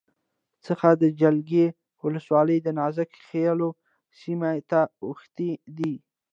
[0.65, 1.65] څخه د جلگې
[2.03, 3.69] ولسوالی دنازک خیلو
[4.19, 5.93] سیمې ته اوښتې ده